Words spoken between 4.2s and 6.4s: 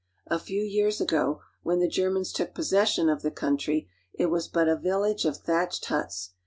was but a village of thatched huts.